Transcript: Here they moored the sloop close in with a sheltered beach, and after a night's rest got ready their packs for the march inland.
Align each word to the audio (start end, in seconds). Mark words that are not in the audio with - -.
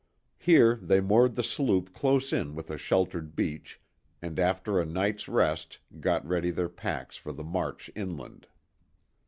Here 0.39 0.79
they 0.81 0.99
moored 0.99 1.35
the 1.35 1.43
sloop 1.43 1.93
close 1.93 2.33
in 2.33 2.55
with 2.55 2.71
a 2.71 2.77
sheltered 2.79 3.35
beach, 3.35 3.79
and 4.19 4.39
after 4.39 4.79
a 4.79 4.83
night's 4.83 5.27
rest 5.29 5.77
got 5.99 6.25
ready 6.27 6.49
their 6.49 6.69
packs 6.69 7.17
for 7.17 7.31
the 7.31 7.43
march 7.43 7.91
inland. 7.95 8.47